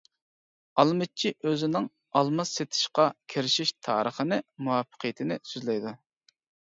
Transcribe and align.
ئالمىچى 0.83 1.31
ئۆزىنىڭ 1.49 1.83
ئالما 2.19 2.45
سېتىشقا 2.51 3.05
كىرىشىش 3.33 3.73
تارىخىنى 3.89 4.39
مۇۋەپپەقىيىتىنى 4.69 5.39
سۆزلەيدۇ. 5.51 5.93